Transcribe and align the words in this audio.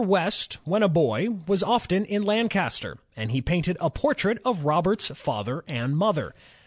West 0.03 0.57
when 0.63 0.81
a 0.81 0.87
boy 0.89 1.27
was 1.47 1.61
often 1.61 2.05
in 2.05 2.23
Lancaster, 2.25 2.97
and 3.15 3.29
he 3.29 3.39
painted 3.39 3.77
a 3.79 3.91
portrait 3.91 4.39
of 4.43 4.65
Robert's 4.65 5.09
father 5.09 5.63
and 5.67 5.95
mother. 5.95 6.33